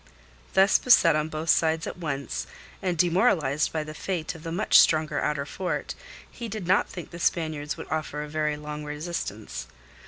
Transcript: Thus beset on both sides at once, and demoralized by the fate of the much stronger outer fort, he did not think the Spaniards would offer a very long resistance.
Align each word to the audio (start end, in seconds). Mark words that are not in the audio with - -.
Thus 0.55 0.79
beset 0.79 1.15
on 1.15 1.29
both 1.29 1.51
sides 1.51 1.85
at 1.85 1.95
once, 1.95 2.47
and 2.81 2.97
demoralized 2.97 3.71
by 3.71 3.83
the 3.83 3.93
fate 3.93 4.33
of 4.33 4.41
the 4.41 4.51
much 4.51 4.79
stronger 4.79 5.19
outer 5.19 5.45
fort, 5.45 5.93
he 6.31 6.47
did 6.49 6.65
not 6.65 6.89
think 6.89 7.11
the 7.11 7.19
Spaniards 7.19 7.77
would 7.77 7.91
offer 7.91 8.23
a 8.23 8.27
very 8.27 8.57
long 8.57 8.83
resistance. 8.83 9.67